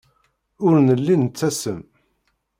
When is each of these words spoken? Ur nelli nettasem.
Ur 0.65 0.75
nelli 0.87 1.15
nettasem. 1.17 1.81